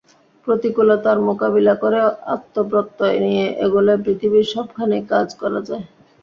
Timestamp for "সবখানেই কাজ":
4.53-5.27